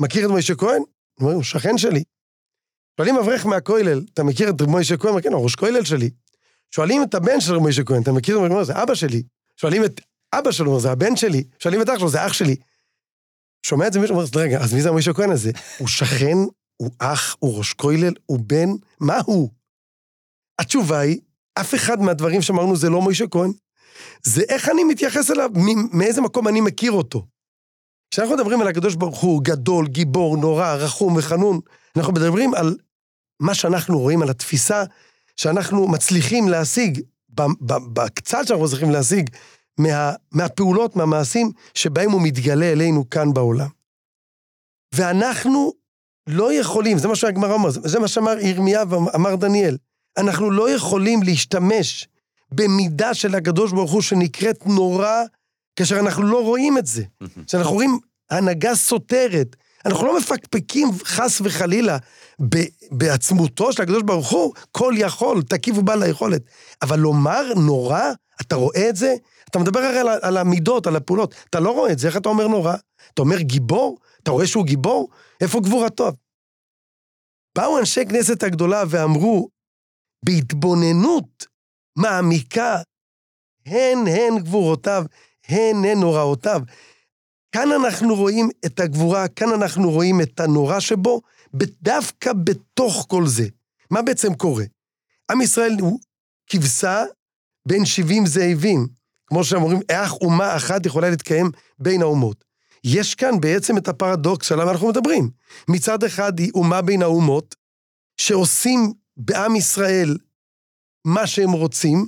[0.00, 0.82] מכיר את מוישה כהן?
[1.18, 2.04] אני אומר, הוא שכן שלי.
[2.96, 5.22] שואלים אברך מהכולל, אתה מכיר את מוישה כהן?
[5.22, 6.10] כן, הוא ראש כולל שלי.
[6.74, 8.36] שואלים את הבן של מוישה כהן, אתה מכיר?
[8.36, 9.22] הוא אומר, זה אבא שלי.
[9.56, 10.00] שואלים את
[10.32, 11.44] אבא שלו, זה הבן שלי.
[11.58, 12.56] שואלים את אח שלו, זה אח שלי.
[13.66, 15.50] שומע את זה מישהו, אומר, רגע, אז מי זה מוישה כהן הזה?
[15.78, 16.36] הוא שכן,
[16.76, 18.68] הוא אח, הוא ראש כולל, הוא בן,
[19.00, 19.50] מה הוא?
[20.58, 21.20] התשובה היא
[21.54, 23.52] אף אחד מהדברים שאמרנו זה לא מוישה כהן,
[24.22, 25.50] זה איך אני מתייחס אליו,
[25.92, 27.26] מאיזה מקום אני מכיר אותו.
[28.10, 31.60] כשאנחנו מדברים על הקדוש ברוך הוא, גדול, גיבור, נורא, רחום וחנון,
[31.96, 32.76] אנחנו מדברים על
[33.40, 34.84] מה שאנחנו רואים, על התפיסה
[35.36, 37.00] שאנחנו מצליחים להשיג,
[37.92, 39.30] בקצת שאנחנו מצליחים להשיג,
[39.78, 43.68] מה, מהפעולות, מהמעשים, שבהם הוא מתגלה אלינו כאן בעולם.
[44.94, 45.72] ואנחנו
[46.26, 49.76] לא יכולים, זה מה שהגמרא אומר, זה מה שאמר ירמיה ואמר דניאל,
[50.18, 52.08] אנחנו לא יכולים להשתמש
[52.52, 55.22] במידה של הקדוש ברוך הוא שנקראת נורא,
[55.76, 57.02] כאשר אנחנו לא רואים את זה.
[57.46, 57.98] כשאנחנו רואים
[58.30, 61.98] הנהגה סותרת, אנחנו לא מפקפקים חס וחלילה
[62.48, 66.42] ב- בעצמותו של הקדוש ברוך הוא, כל יכול, תקיף ובעל היכולת.
[66.82, 68.02] אבל לומר נורא,
[68.40, 69.14] אתה רואה את זה?
[69.50, 72.28] אתה מדבר הרי על, על המידות, על הפעולות, אתה לא רואה את זה, איך אתה
[72.28, 72.74] אומר נורא?
[73.14, 73.98] אתה אומר גיבור?
[74.22, 75.08] אתה רואה שהוא גיבור?
[75.40, 76.12] איפה גבורתו?
[77.58, 79.48] באו אנשי כנסת הגדולה ואמרו,
[80.24, 81.46] בהתבוננות
[81.96, 82.76] מעמיקה,
[83.66, 85.04] הן הן גבורותיו,
[85.48, 86.60] הן הן נוראותיו.
[87.52, 91.20] כאן אנחנו רואים את הגבורה, כאן אנחנו רואים את הנורא שבו,
[91.82, 93.48] דווקא בתוך כל זה.
[93.90, 94.64] מה בעצם קורה?
[95.30, 96.00] עם ישראל הוא
[96.50, 97.04] כבשה
[97.68, 98.86] בין 70 זאבים.
[99.26, 102.44] כמו שאומרים, איך אומה אחת יכולה להתקיים בין האומות.
[102.84, 105.30] יש כאן בעצם את הפרדוקס שעליו אנחנו מדברים.
[105.68, 107.54] מצד אחד היא אומה בין האומות,
[108.16, 110.16] שעושים בעם ישראל
[111.04, 112.06] מה שהם רוצים,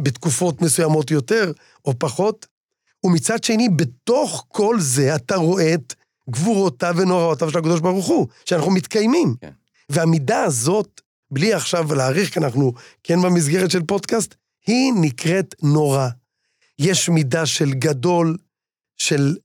[0.00, 1.52] בתקופות מסוימות יותר
[1.84, 2.46] או פחות,
[3.04, 5.94] ומצד שני, בתוך כל זה אתה רואה את
[6.30, 9.34] גבורותיו ונוראותיו של הקדוש ברוך הוא, שאנחנו מתקיימים.
[9.40, 9.50] כן.
[9.88, 14.34] והמידה הזאת, בלי עכשיו להעריך, כי אנחנו כן במסגרת של פודקאסט,
[14.66, 16.08] היא נקראת נורא.
[16.78, 18.36] יש מידה של גדול,
[18.96, 19.36] של,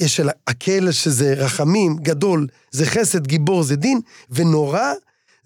[0.00, 4.00] יש של הקל, שזה רחמים, גדול, זה חסד, גיבור, זה דין,
[4.30, 4.92] ונורא,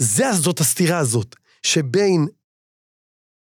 [0.02, 2.26] זה, זאת הסתירה הזאת, שבין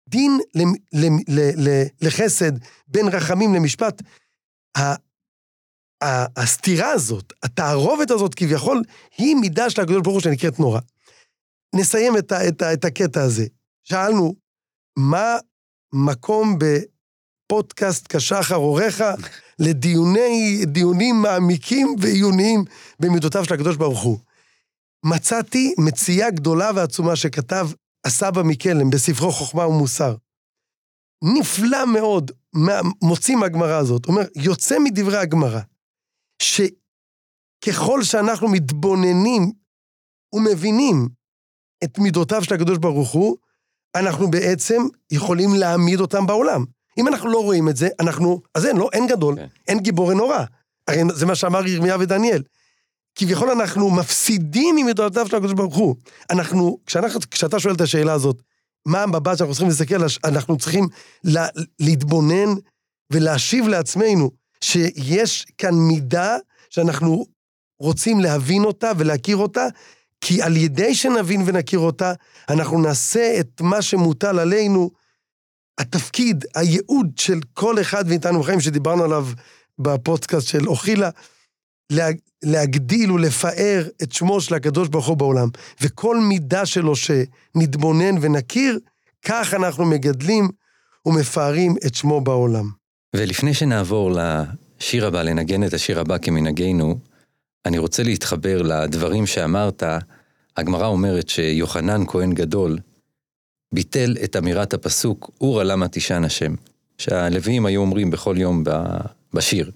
[0.09, 0.61] דין ל,
[0.93, 2.51] ל, ל, ל, לחסד,
[2.87, 4.01] בין רחמים למשפט,
[4.77, 4.81] ה,
[6.03, 8.81] ה, הסתירה הזאת, התערובת הזאת כביכול,
[9.17, 10.79] היא מידה של הקדוש ברוך הוא שנקראת נורא.
[11.75, 13.45] נסיים את, ה, את, ה, את הקטע הזה.
[13.83, 14.35] שאלנו,
[14.97, 15.37] מה
[15.93, 19.03] מקום בפודקאסט כשחר הוריך
[19.59, 22.63] לדיוני, דיונים מעמיקים ועיוניים
[22.99, 24.19] במידותיו של הקדוש ברוך הוא?
[25.05, 27.67] מצאתי מציאה גדולה ועצומה שכתב
[28.05, 30.15] הסבא מקלם בספרו חוכמה ומוסר.
[31.23, 32.31] נפלא מאוד,
[33.01, 34.05] מוציא מהגמרא הזאת.
[34.05, 35.59] אומר, יוצא מדברי הגמרא,
[36.41, 39.51] שככל שאנחנו מתבוננים
[40.33, 41.07] ומבינים
[41.83, 43.37] את מידותיו של הקדוש ברוך הוא,
[43.95, 46.65] אנחנו בעצם יכולים להעמיד אותם בעולם.
[46.97, 49.47] אם אנחנו לא רואים את זה, אנחנו, אז אין, לא, אין גדול, כן.
[49.67, 50.43] אין גיבור, אין נורא.
[50.87, 52.43] הרי זה מה שאמר ירמיה ודניאל.
[53.15, 55.95] כביכול אנחנו מפסידים ממידותיו של הקדוש ברוך הוא.
[56.29, 58.41] אנחנו, כשאנחנו, כשאתה שואל את השאלה הזאת,
[58.85, 60.87] מה המבט שאנחנו צריכים להסתכל, אנחנו צריכים
[61.23, 61.47] לה,
[61.79, 62.53] להתבונן
[63.13, 66.37] ולהשיב לעצמנו שיש כאן מידה
[66.69, 67.25] שאנחנו
[67.79, 69.67] רוצים להבין אותה ולהכיר אותה,
[70.21, 72.13] כי על ידי שנבין ונכיר אותה,
[72.49, 74.91] אנחנו נעשה את מה שמוטל עלינו,
[75.77, 79.27] התפקיד, הייעוד של כל אחד מאיתנו בחיים, שדיברנו עליו
[79.79, 81.09] בפודקאסט של אוכילה,
[81.89, 82.07] לה,
[82.43, 85.49] להגדיל ולפאר את שמו של הקדוש ברוך הוא בעולם.
[85.81, 88.79] וכל מידה שלו שנתבונן ונכיר,
[89.25, 90.49] כך אנחנו מגדלים
[91.05, 92.69] ומפארים את שמו בעולם.
[93.15, 96.99] ולפני שנעבור לשיר הבא, לנגן את השיר הבא כמנהגנו,
[97.65, 99.83] אני רוצה להתחבר לדברים שאמרת.
[100.57, 102.77] הגמרא אומרת שיוחנן כהן גדול
[103.73, 106.55] ביטל את אמירת הפסוק, אורה למה תישן השם,
[106.97, 108.63] שהלוויים היו אומרים בכל יום
[109.33, 109.71] בשיר.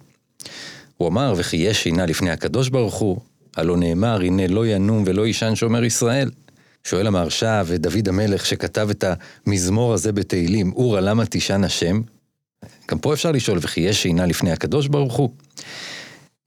[0.99, 3.19] הוא אמר, וכי יש שינה לפני הקדוש ברוך הוא,
[3.55, 6.31] הלא נאמר, הנה לא ינום ולא יישן שומר ישראל.
[6.83, 9.05] שואל המהרש"א ודוד המלך שכתב את
[9.45, 12.01] המזמור הזה בתהילים, אורה למה תישן השם?
[12.91, 15.29] גם פה אפשר לשאול, וכי יש שינה לפני הקדוש ברוך הוא?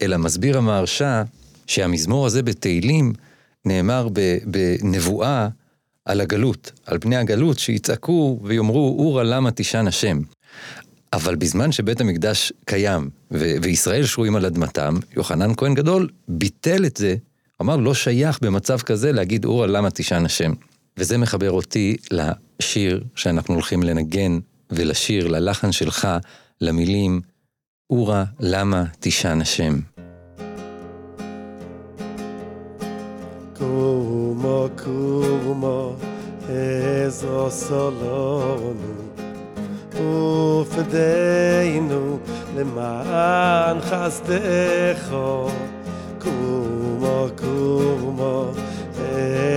[0.02, 1.22] אלא מסביר המהרש"א
[1.66, 3.12] שהמזמור הזה בתהילים
[3.64, 4.08] נאמר
[4.46, 5.48] בנבואה
[6.04, 10.20] על הגלות, על פני הגלות, שיצעקו ויאמרו, אורה למה תישן השם.
[11.12, 16.96] אבל בזמן שבית המקדש קיים ו- וישראל שרויים על אדמתם, יוחנן כהן גדול ביטל את
[16.96, 17.16] זה,
[17.60, 20.52] אמר לא שייך במצב כזה להגיד אורה למה תישן השם.
[20.96, 24.38] וזה מחבר אותי לשיר שאנחנו הולכים לנגן
[24.70, 26.08] ולשיר, ללחן שלך,
[26.60, 27.20] למילים,
[27.90, 29.80] אורה למה תישן השם.
[33.58, 35.96] קומו קומו
[36.48, 39.11] עזו סולונו
[40.61, 42.17] ופדיינו
[42.57, 45.15] למען חסדך
[46.19, 48.45] קומו קומו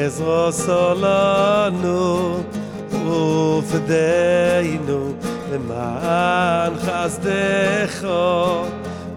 [0.06, 2.36] עזו סולונו
[3.58, 5.12] ופדיינו
[5.52, 8.06] למען חסדך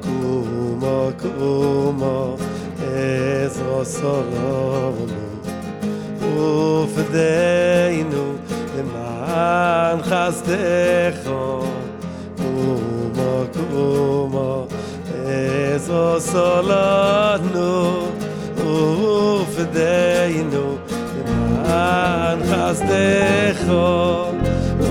[0.02, 2.36] קומו קומו
[2.82, 5.24] עזרו סולומנו
[6.84, 8.34] ופדיינו
[8.78, 11.27] למען an khastekh
[12.49, 14.51] umo kumo
[15.27, 17.73] es osolanu
[18.75, 20.67] uf deinu.
[21.69, 23.65] An khastekh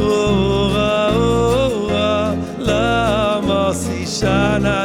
[0.06, 2.12] ura ura
[2.68, 4.80] la mosi shana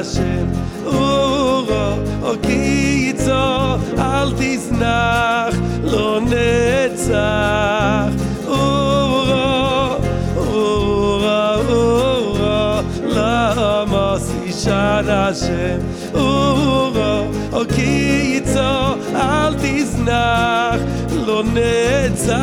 [15.33, 15.81] Hashem
[16.13, 20.81] Uro, o kitzo, al tiznach,
[21.27, 22.37] lo netzach.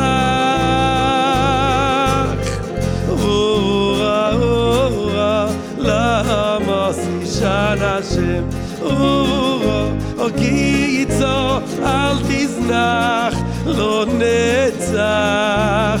[3.08, 8.44] Uro, uro, la amos ishan Hashem
[8.82, 16.00] Uro, o kitzo, al tiznach, lo netzach.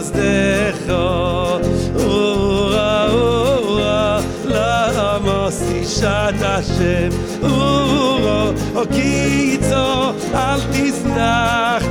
[0.00, 0.92] חסדך
[2.04, 7.08] אורה אורה למה סישת השם?
[7.42, 11.82] אורה או קיצו אל תזנח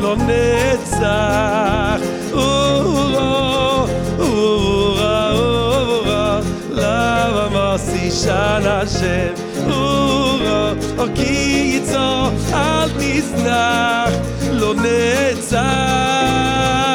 [0.00, 2.00] לא נצח.
[2.32, 3.84] אורה
[4.18, 9.32] אורה אורה למה סישן השם?
[9.70, 14.10] אורה או קיצו אל תזנח
[14.52, 16.85] לא נצח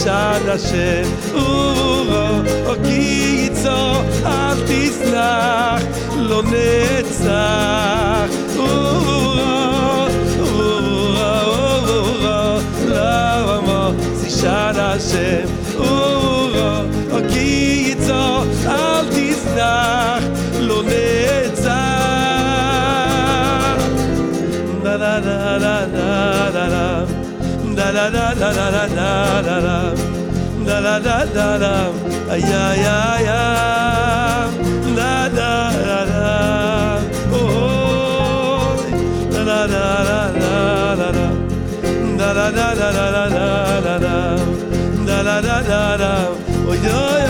[0.00, 3.78] sad a she uro o oh, oh, oh, kitzo
[4.24, 5.84] artis nach
[6.28, 6.81] lo ne
[28.10, 29.80] da da da da da da da
[30.64, 31.74] da da da da da da
[32.34, 33.26] ay ay ay
[34.96, 35.52] da da
[35.86, 36.26] da da
[37.32, 38.76] oh
[39.32, 40.54] da da da da
[40.98, 41.20] da da
[42.18, 43.48] da da da da da da da
[43.80, 44.16] da da
[45.06, 46.12] da da da da
[46.68, 47.21] oh yo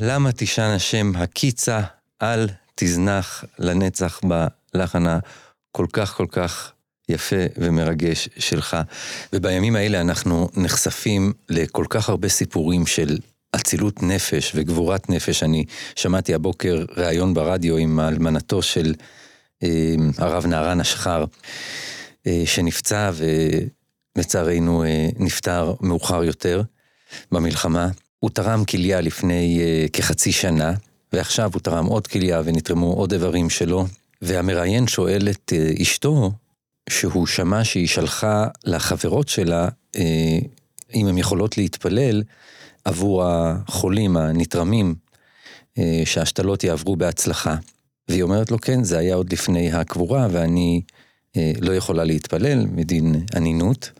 [0.00, 1.80] למה תישן השם הקיצה,
[2.22, 4.20] אל תזנח לנצח
[4.74, 6.72] בלחן הכל כך כל כך
[7.08, 8.76] יפה ומרגש שלך.
[9.32, 13.18] ובימים האלה אנחנו נחשפים לכל כך הרבה סיפורים של
[13.56, 15.42] אצילות נפש וגבורת נפש.
[15.42, 15.64] אני
[15.96, 18.94] שמעתי הבוקר ראיון ברדיו עם אלמנתו של
[19.62, 21.24] אה, הרב נהרן אשחר,
[22.26, 23.10] אה, שנפצע
[24.16, 26.62] ולצערנו אה, נפטר מאוחר יותר
[27.32, 27.88] במלחמה.
[28.22, 30.74] הוא תרם כליה לפני uh, כחצי שנה,
[31.12, 33.86] ועכשיו הוא תרם עוד כליה ונתרמו עוד איברים שלו,
[34.22, 36.32] והמראיין שואל את uh, אשתו,
[36.90, 39.98] שהוא שמע שהיא שלחה לחברות שלה, uh,
[40.94, 42.22] אם הן יכולות להתפלל
[42.84, 44.94] עבור החולים הנתרמים,
[45.78, 47.56] uh, שההשתלות יעברו בהצלחה.
[48.08, 50.82] והיא אומרת לו, כן, זה היה עוד לפני הקבורה, ואני
[51.32, 53.90] uh, לא יכולה להתפלל מדין אנינות.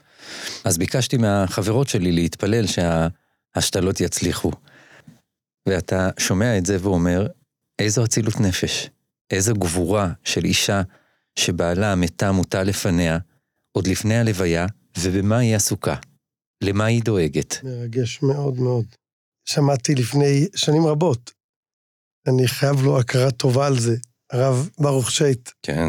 [0.64, 3.08] אז ביקשתי מהחברות שלי להתפלל שה...
[3.54, 4.50] השתלות יצליחו.
[5.68, 7.26] ואתה שומע את זה ואומר,
[7.78, 8.88] איזו אצילות נפש,
[9.30, 10.82] איזו גבורה של אישה
[11.38, 13.18] שבעלה מתה מותה לפניה,
[13.72, 14.66] עוד לפני הלוויה,
[14.98, 15.94] ובמה היא עסוקה?
[16.64, 17.64] למה היא דואגת?
[17.64, 18.86] מרגש מאוד מאוד.
[19.44, 21.30] שמעתי לפני שנים רבות,
[22.28, 23.96] אני חייב לו הכרה טובה על זה,
[24.32, 25.88] הרב ברוך שייט, כן.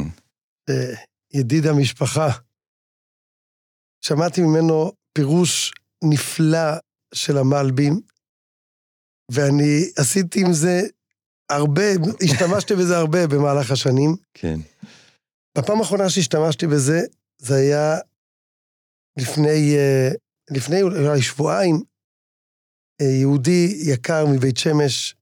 [1.33, 2.27] ידיד המשפחה.
[4.01, 5.73] שמעתי ממנו פירוש
[6.03, 6.77] נפלא
[7.13, 8.01] של המלבים,
[9.31, 10.81] ואני עשיתי עם זה
[11.49, 11.83] הרבה,
[12.23, 14.15] השתמשתי בזה הרבה במהלך השנים.
[14.33, 14.59] כן.
[15.57, 16.99] בפעם האחרונה שהשתמשתי בזה,
[17.37, 17.97] זה היה
[19.19, 20.09] לפני, אה,
[20.51, 21.83] לפני אולי שבועיים,
[23.01, 25.15] אה, יהודי יקר מבית שמש,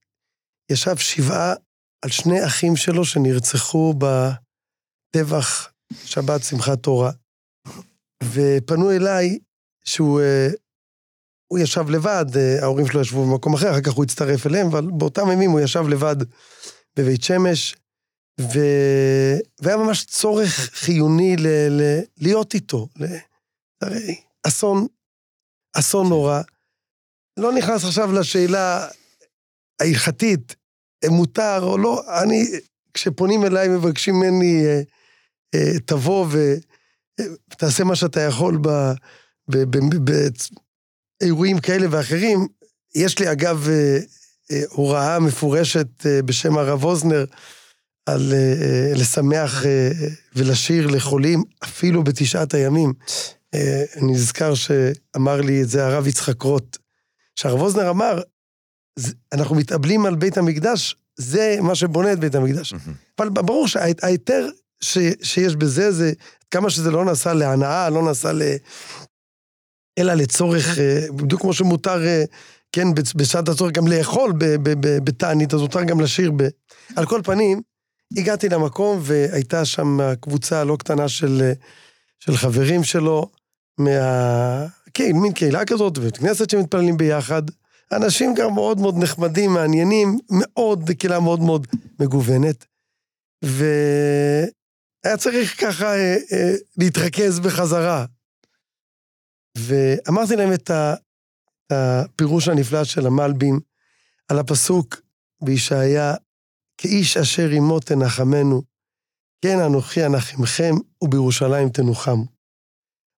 [0.72, 1.54] ישב שבעה
[2.02, 5.72] על שני אחים שלו שנרצחו בטבח
[6.06, 7.12] שבת שמחת תורה.
[8.24, 9.40] ופנו אליי
[9.86, 10.48] שהוא אה,
[11.52, 14.92] הוא ישב לבד, אה, ההורים שלו ישבו במקום אחר, אחר כך הוא הצטרף אליהם, אבל
[14.92, 16.16] באותם ימים הוא ישב לבד
[16.96, 17.76] בבית שמש,
[18.42, 18.60] ו...
[19.62, 21.48] והיה ממש צורך חיוני ל...
[21.70, 22.00] ל...
[22.18, 22.88] להיות איתו.
[23.00, 23.06] ל...
[23.82, 24.16] הרי
[24.48, 24.88] אסון,
[25.74, 26.42] אסון נורא.
[27.38, 28.88] לא נכנס עכשיו לשאלה
[29.80, 30.56] ההלכתית,
[31.10, 32.46] מותר או לא, אני,
[32.94, 34.82] כשפונים אליי, מבקשים ממני, אה,
[35.56, 36.28] אה, תבוא
[37.52, 38.68] ותעשה מה שאתה יכול ב...
[39.48, 39.58] ב...
[39.58, 39.78] ב...
[40.12, 40.12] ב...
[41.22, 42.48] אירועים כאלה ואחרים.
[42.96, 44.00] יש לי אגב אה,
[44.52, 47.26] אה, הוראה מפורשת אה, בשם הרב אוזנר
[48.06, 48.34] על
[48.96, 49.64] לשמח
[50.36, 52.94] ולשיר לחולים אפילו בתשעת הימים.
[53.96, 56.78] אני נזכר שאמר לי את זה הרב יצחק רוט,
[57.36, 58.22] שהרב אוזנר אמר,
[59.34, 62.74] אנחנו מתאבלים על בית המקדש, זה מה שבונה את בית המקדש.
[63.20, 64.48] אבל ברור שההיתר
[65.24, 66.14] שיש בזה, זה
[66.52, 68.42] כמה שזה לא נעשה להנאה, לא נעשה ל...
[69.98, 72.24] אלא לצורך, אה, בדיוק כמו שמותר, אה,
[72.72, 74.34] כן, בשעת הצורך גם לאכול
[75.04, 76.48] בתענית, אז מותר גם לשיר ב...
[76.96, 77.62] על כל פנים,
[78.18, 81.54] הגעתי למקום והייתה שם קבוצה לא קטנה של, אה,
[82.20, 83.30] של חברים שלו,
[83.78, 84.66] מה...
[84.94, 87.42] כן, מין קהילה כזאת, בית כנסת שמתפללים ביחד.
[87.92, 91.68] אנשים גם מאוד מאוד נחמדים, מעניינים, מאוד, קהילה מאוד מאוד
[92.00, 92.66] מגוונת.
[93.42, 98.06] והיה צריך ככה אה, אה, להתרכז בחזרה.
[99.58, 100.70] ואמרתי להם את
[101.72, 103.60] הפירוש הנפלא של המלבים
[104.32, 104.96] על הפסוק
[105.44, 106.14] בישעיה,
[106.78, 108.62] כאיש אשר עמו תנחמנו,
[109.46, 112.26] כן אנוכי אנחמכם ובירושלים תנוחמו.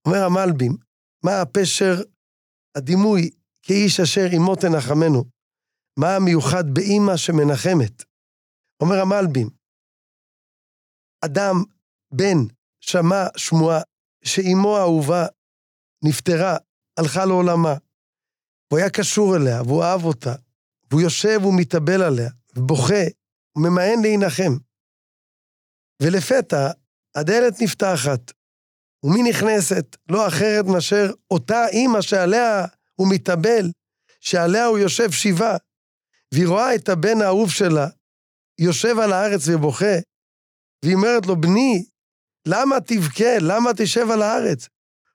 [0.06, 0.76] אומר המלבים,
[1.24, 1.94] מה הפשר,
[2.76, 3.30] הדימוי,
[3.62, 5.24] כאיש אשר עמו תנחמנו?
[5.98, 8.04] מה המיוחד באימא שמנחמת?
[8.82, 9.48] אומר המלבים,
[11.24, 11.56] אדם,
[12.14, 12.38] בן,
[12.80, 13.80] שמע שמועה
[14.24, 15.26] שאימו האהובה
[16.04, 16.56] נפטרה,
[16.98, 17.74] הלכה לעולמה.
[18.72, 20.34] הוא היה קשור אליה, והוא אהב אותה.
[20.90, 23.04] והוא יושב ומתאבל עליה, ובוכה,
[23.56, 24.52] וממאן להנחם.
[26.02, 26.70] ולפתע,
[27.14, 28.32] הדלת נפתחת,
[29.04, 29.96] ומי נכנסת?
[30.10, 33.70] לא אחרת מאשר אותה אימא שעליה הוא מתאבל,
[34.20, 35.56] שעליה הוא יושב שבעה,
[36.34, 37.88] והיא רואה את הבן האהוב שלה
[38.60, 39.96] יושב על הארץ ובוכה,
[40.84, 41.84] והיא אומרת לו, בני,
[42.48, 43.38] למה תבכה?
[43.40, 44.68] למה תשב על הארץ?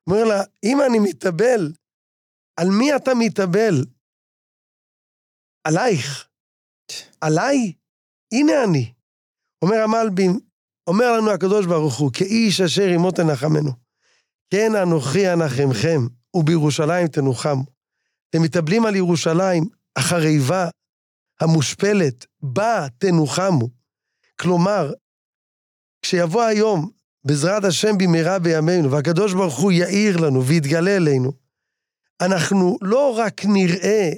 [0.08, 1.74] אומר לה, אם אני מתאבל,
[2.60, 3.86] על מי אתה מתאבל?
[5.64, 6.28] עלייך.
[7.22, 7.74] עליי?
[8.34, 8.94] הנה אני.
[9.62, 10.40] אומר המלבים,
[10.88, 13.72] אומר לנו הקדוש ברוך הוא, כאיש אשר עמו תנחמנו.
[14.50, 16.00] כן אנוכי אנחמכם,
[16.34, 17.64] ובירושלים תנוחמו.
[18.30, 19.64] אתם מתאבלים על ירושלים,
[19.96, 20.70] החריבה,
[21.42, 23.70] המושפלת, בה תנוחמו.
[24.42, 24.94] כלומר,
[26.02, 26.92] כשיבוא היום
[27.28, 31.32] בעזרת השם במהרה בימינו, והקדוש ברוך הוא יאיר לנו ויתגלה אלינו,
[32.22, 34.10] אנחנו לא רק נראה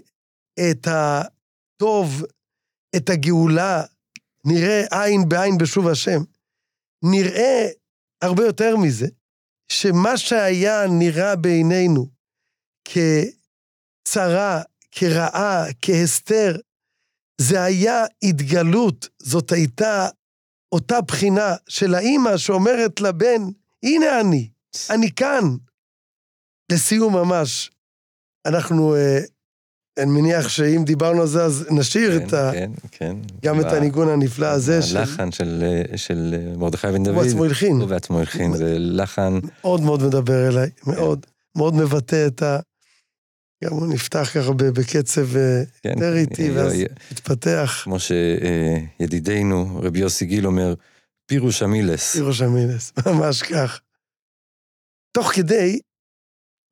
[0.60, 2.24] את הטוב,
[2.96, 3.84] את הגאולה,
[4.46, 6.20] נראה עין בעין בשוב השם,
[7.04, 7.68] נראה
[8.22, 9.08] הרבה יותר מזה,
[9.72, 12.08] שמה שהיה נראה בעינינו
[12.86, 16.56] כצרה, כרעה, כהסתר,
[17.42, 20.08] זה היה התגלות, זאת הייתה
[20.72, 23.42] אותה בחינה של האימא שאומרת לבן,
[23.84, 24.50] הנה אני,
[24.90, 25.44] אני כאן.
[26.72, 27.72] לסיום ממש,
[28.46, 29.20] אנחנו, אה,
[30.00, 32.52] אני מניח שאם דיברנו על זה, אז נשאיר כן, את ה...
[32.54, 33.16] כן, כן.
[33.46, 34.82] גם את הניגון הנפלא הזה.
[34.82, 37.16] של- הלחן של, אה, של אה, מרדכי בן דוד.
[37.16, 37.80] הוא עצמו הלחין.
[37.82, 41.26] הוא בעצמו הלחין, זה לחן, מאוד מאוד מדבר אליי, מאוד,
[41.58, 42.60] מאוד מבטא את ה...
[43.64, 45.90] גם הוא נפתח ככה בקצב אה, כן.
[45.90, 47.82] יותר איטי, ואז אה, מתפתח.
[47.84, 50.74] כמו שידידנו רבי יוסי גיל אומר,
[51.26, 52.14] פירוש המילס.
[52.16, 53.82] פירוש המינס, ממש כך.
[55.12, 55.80] תוך כדי,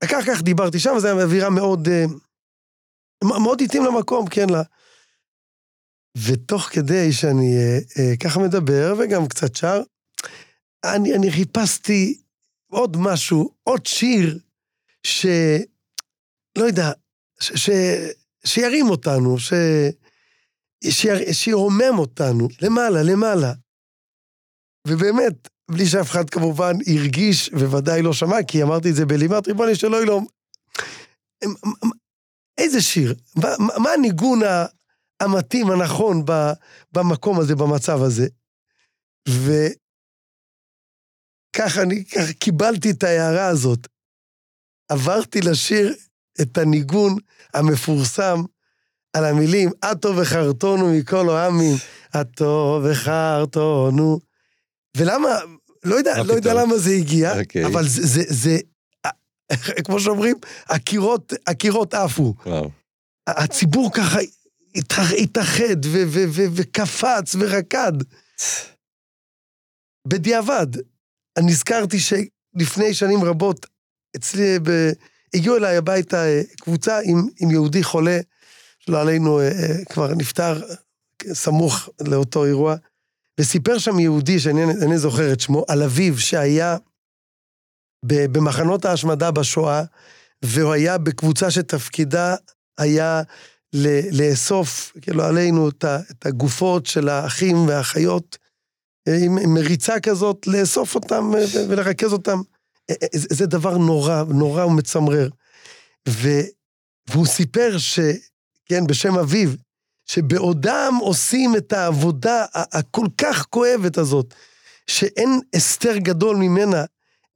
[0.04, 2.06] כך כך דיברתי שם, זו הייתה אווירה מאוד, אה,
[3.24, 4.64] מאוד התאים למקום, כן, ל-
[6.26, 9.82] ותוך כדי שאני אה, אה, ככה מדבר וגם קצת שר,
[10.86, 12.22] אני, אני חיפשתי
[12.72, 14.40] עוד משהו, עוד שיר,
[15.04, 15.26] ש...
[16.58, 16.92] לא יודע,
[17.40, 17.52] ש...
[17.56, 17.70] ש...
[18.46, 19.54] שירים אותנו, ש...
[20.90, 21.34] שיר...
[21.34, 23.54] שירומם אותנו, למעלה, למעלה.
[24.88, 29.76] ובאמת, בלי שאף אחד כמובן הרגיש, וודאי לא שמע, כי אמרתי את זה בלימת ריבוני
[29.76, 30.28] שלא ילום.
[32.58, 33.16] איזה שיר?
[33.36, 33.50] מה,
[33.84, 34.40] מה הניגון
[35.20, 36.26] המתאים, הנכון,
[36.92, 38.28] במקום הזה, במצב הזה?
[39.30, 39.82] וככה
[41.82, 43.88] אני ככה קיבלתי את ההערה הזאת.
[44.92, 45.96] עברתי לשיר
[46.42, 47.16] את הניגון
[47.54, 48.42] המפורסם
[49.14, 51.76] על המילים, עטו וחרטונו מכל העמים,
[52.14, 54.20] עטו וחרטונו.
[54.98, 55.30] ולמה,
[55.84, 57.40] לא יודע, לא יודע למה זה הגיע, okay.
[57.40, 57.66] אוקיי.
[57.66, 58.58] אבל זה, זה, זה,
[59.86, 60.36] כמו שאומרים,
[60.68, 62.34] הקירות, הקירות עפו.
[62.46, 62.70] וואו.
[63.28, 64.20] הציבור ככה
[64.76, 65.86] התאח- התאחד
[66.56, 67.94] וקפץ ורקד.
[70.08, 70.68] בדיעבד,
[71.38, 73.66] אני נזכרתי שלפני שנים רבות,
[74.16, 74.70] אצלי, ב...
[75.34, 78.20] הגיעו אליי הביתה אה, קבוצה עם, עם יהודי חולה,
[78.80, 80.62] שלא עלינו, אה, אה, כבר נפטר
[81.34, 82.76] סמוך לאותו אירוע,
[83.40, 86.78] וסיפר שם יהודי, שאני זוכר את שמו, על אביו שהיה
[88.06, 89.84] במחנות ההשמדה בשואה,
[90.46, 92.36] והוא היה בקבוצה שתפקידה
[92.78, 93.22] היה
[94.12, 95.86] לאסוף, כאילו עלינו, את,
[96.26, 98.38] הגופות של האחים והאחיות,
[99.24, 101.32] עם, מריצה כזאת, לאסוף אותם
[101.70, 102.42] ולרכז אותם.
[103.14, 105.30] זה, דבר נורא, נורא ומצמרר.
[106.10, 106.30] ו,
[107.10, 108.00] והוא סיפר ש...
[108.66, 109.50] כן, בשם אביו,
[110.06, 114.34] שבעודם עושים את העבודה הכל כך כואבת הזאת,
[114.88, 116.84] שאין הסתר גדול ממנה,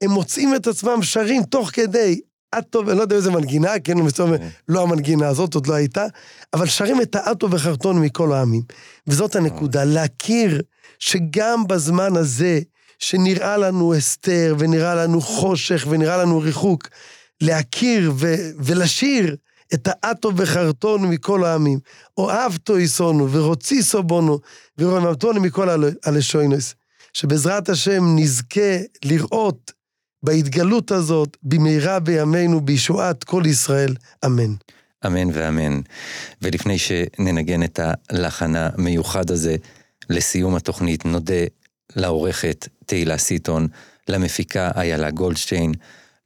[0.02, 2.22] הם מוצאים את עצמם שרים תוך כדי,
[2.58, 4.38] אטו, אני לא יודע איזה מנגינה, כן, מסתובב,
[4.68, 6.06] לא המנגינה הזאת, עוד לא הייתה,
[6.54, 8.62] אבל שרים את האטו וחרטון מכל העמים.
[9.08, 10.62] וזאת הנקודה, להכיר
[11.00, 12.60] שגם בזמן הזה,
[13.02, 16.88] שנראה לנו הסתר, ונראה לנו חושך, ונראה לנו ריחוק,
[17.42, 19.36] להכיר ו- ולשיר
[19.74, 21.80] את האטו וחרטון מכל העמים.
[22.18, 24.40] אוהבתו יסונו, ורוצי בונו,
[24.78, 26.76] ורוממתונו מכל הל- הלשוינוס.
[27.14, 29.72] שבעזרת השם נזכה לראות
[30.24, 33.96] בהתגלות הזאת, במהרה בימינו, בישועת כל ישראל,
[34.26, 34.54] אמן.
[35.06, 35.82] אמן ואמן.
[36.42, 37.80] ולפני שננגן את
[38.10, 39.56] הלחן המיוחד הזה,
[40.10, 41.44] לסיום התוכנית נודה
[41.96, 43.68] לעורכת תהילה סיטון,
[44.10, 45.72] למפיקה איילה גולדשטיין,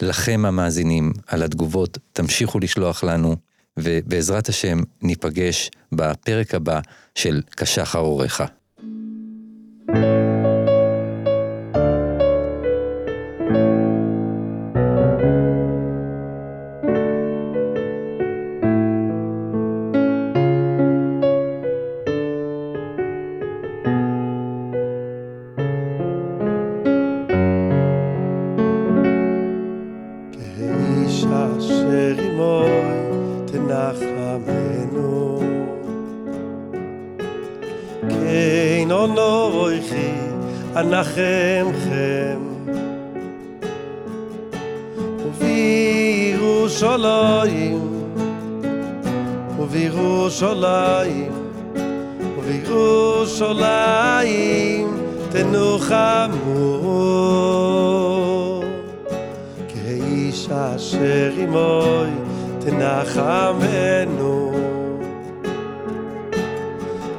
[0.01, 3.35] לכם המאזינים על התגובות, תמשיכו לשלוח לנו,
[3.77, 6.79] ובעזרת השם ניפגש בפרק הבא
[7.15, 8.41] של כשחר אורך.
[61.47, 62.09] עמוי
[62.59, 64.51] תנחמנו.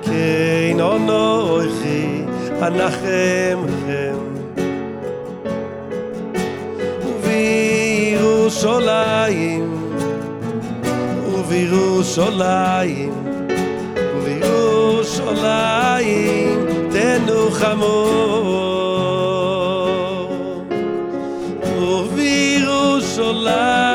[0.02, 2.24] כן אנוכי
[2.62, 4.16] אנחמכם.
[8.56, 9.64] ובירושלים,
[11.32, 13.12] ובירושלים,
[14.16, 18.06] ובירושלים תנוחמו.
[21.78, 23.85] ובירושלים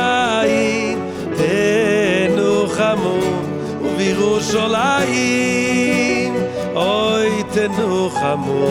[4.42, 6.34] ירושלים
[6.76, 8.68] אוי תנוחמו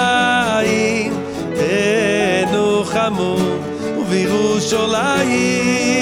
[2.52, 3.53] תנוחמו
[4.14, 5.93] בירושלים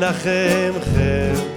[0.00, 1.55] לנחמכם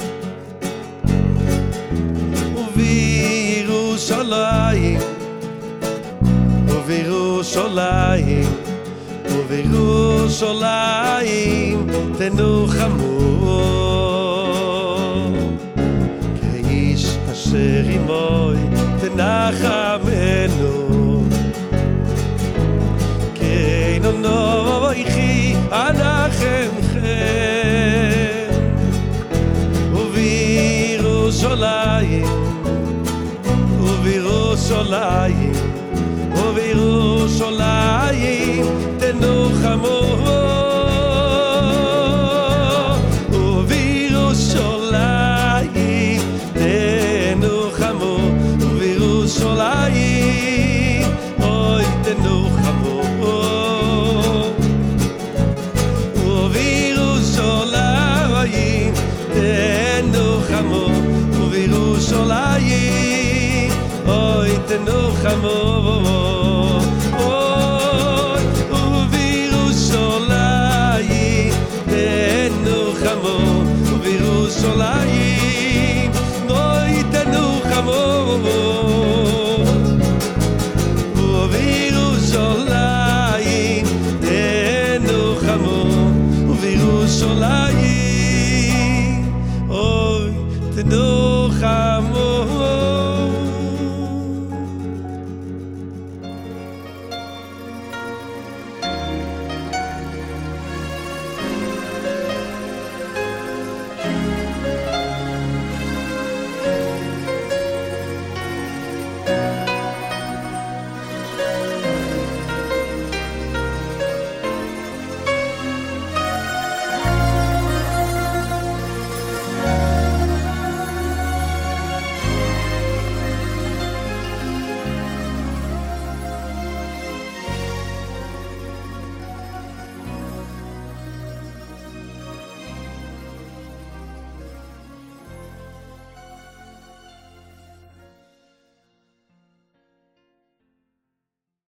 [64.72, 65.99] Ich noch